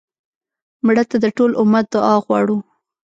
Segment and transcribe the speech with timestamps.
[0.85, 2.57] مړه ته د ټول امت دعا غواړو